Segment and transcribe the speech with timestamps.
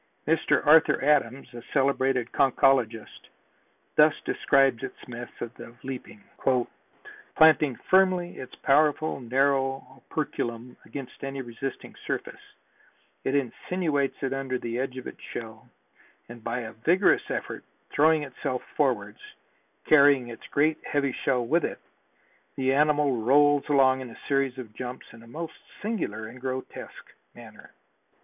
[0.25, 0.65] Mr.
[0.65, 3.29] Arthur Adams, a celebrated conchologist,
[3.97, 6.23] thus describes its method of leaping:
[7.37, 12.41] "Planting firmly its powerful, narrow operculum against any resisting surface,
[13.23, 15.69] it insinuates it under the edge of its shell
[16.27, 19.19] and by a vigorous effort, throwing itself forwards,
[19.85, 21.77] carrying its great heavy shell with it,
[22.55, 27.13] the animal rolls along in a series of jumps in a most singular and grotesque
[27.35, 27.69] manner."